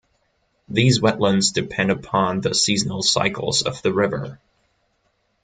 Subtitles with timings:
[0.67, 4.39] These wetlands depend upon the seasonal cycles of the river.